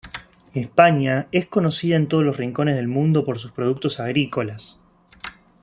[0.55, 4.79] España es conocida en todos los rincones del mundo por sus productos agrícolas.